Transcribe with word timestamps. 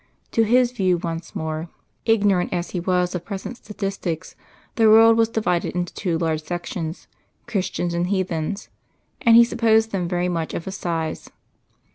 To 0.31 0.41
his 0.41 0.71
view 0.71 0.97
once 0.97 1.35
more, 1.35 1.69
ignorant 2.07 2.51
as 2.51 2.71
he 2.71 2.79
was 2.79 3.13
of 3.13 3.23
present 3.23 3.57
statistics, 3.57 4.35
the 4.73 4.89
world 4.89 5.15
was 5.15 5.29
divided 5.29 5.75
into 5.75 5.93
two 5.93 6.17
large 6.17 6.41
sections, 6.41 7.07
Christians 7.45 7.93
and 7.93 8.07
heathens, 8.07 8.69
and 9.21 9.35
he 9.35 9.43
supposed 9.45 9.91
them 9.91 10.07
very 10.07 10.27
much 10.27 10.55
of 10.55 10.65
a 10.65 10.71
size. 10.71 11.29